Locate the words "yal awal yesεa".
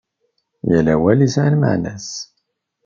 0.69-1.49